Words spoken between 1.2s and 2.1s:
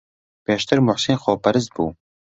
خۆپەرست بوو.